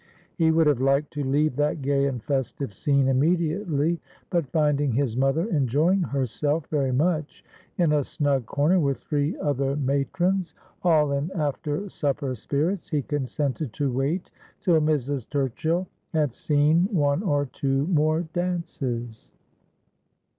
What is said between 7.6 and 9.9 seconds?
in a snug corner with three other